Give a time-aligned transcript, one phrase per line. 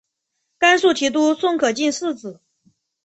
[0.57, 2.41] 甘肃提督宋可进嗣子。